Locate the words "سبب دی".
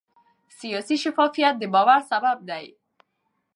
2.11-2.65